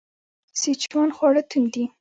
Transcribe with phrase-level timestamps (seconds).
[0.61, 1.83] سیچوان خواړه توند دي.